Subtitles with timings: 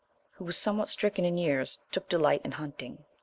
[0.39, 3.05] rho was somewhat stricken in years, took delight in hunting.